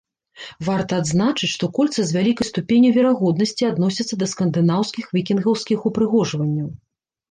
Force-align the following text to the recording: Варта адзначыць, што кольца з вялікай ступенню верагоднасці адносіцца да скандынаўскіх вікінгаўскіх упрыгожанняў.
Варта 0.69 0.93
адзначыць, 1.03 1.49
што 1.55 1.69
кольца 1.77 2.01
з 2.09 2.17
вялікай 2.17 2.49
ступенню 2.51 2.89
верагоднасці 2.97 3.71
адносіцца 3.73 4.13
да 4.25 4.33
скандынаўскіх 4.35 5.05
вікінгаўскіх 5.21 5.79
упрыгожанняў. 5.93 6.79